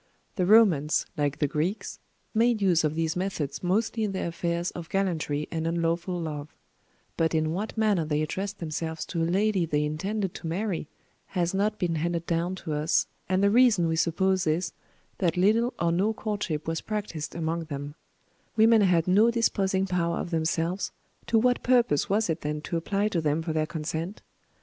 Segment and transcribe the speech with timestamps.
[0.35, 1.99] The Romans, like the Greeks,
[2.33, 6.55] made use of these methods mostly in their affairs of gallantry and unlawful love;
[7.17, 10.87] but in what manner they addressed themselves to a lady they intended to marry,
[11.37, 14.73] has not been handed down to us, and the reason we suppose is,
[15.19, 17.93] that little or no courtship was practised among them;
[18.57, 20.91] women had no disposing power of themselves,
[21.27, 24.23] to what purpose was it then to apply to them for their consent?